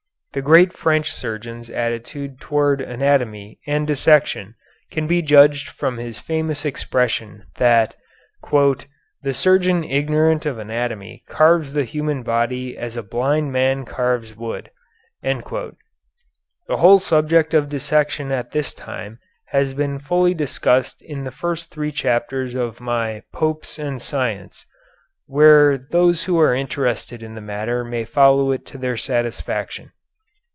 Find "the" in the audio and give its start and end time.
0.33-0.41, 8.41-9.33, 11.73-11.83, 15.21-15.73, 21.25-21.31, 27.35-27.41